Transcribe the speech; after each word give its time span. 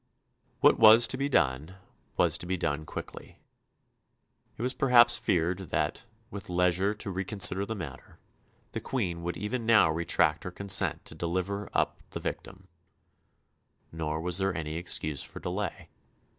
What 0.61 0.79
was 0.79 1.05
to 1.09 1.15
be 1.15 1.29
done 1.29 1.75
was 2.17 2.39
to 2.39 2.47
be 2.47 2.57
done 2.57 2.85
quickly. 2.87 3.37
It 4.57 4.63
was 4.63 4.73
perhaps 4.73 5.19
feared 5.19 5.69
that, 5.69 6.05
with 6.31 6.49
leisure 6.49 6.95
to 6.95 7.11
reconsider 7.11 7.67
the 7.67 7.75
matter, 7.75 8.17
the 8.71 8.81
Queen 8.81 9.21
would 9.21 9.37
even 9.37 9.63
now 9.63 9.91
retract 9.91 10.43
her 10.43 10.49
consent 10.49 11.05
to 11.05 11.13
deliver 11.13 11.69
up 11.71 12.01
the 12.09 12.19
victim; 12.19 12.67
nor 13.91 14.19
was 14.19 14.39
there 14.39 14.57
any 14.57 14.73
excuse 14.75 15.21
for 15.21 15.39
delay. 15.39 15.89